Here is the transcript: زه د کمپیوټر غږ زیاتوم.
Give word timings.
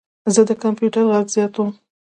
زه 0.33 0.41
د 0.49 0.51
کمپیوټر 0.63 1.03
غږ 1.11 1.25
زیاتوم. 1.35 1.69